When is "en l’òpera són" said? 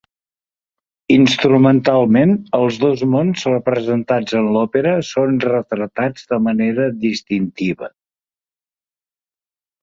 4.39-5.37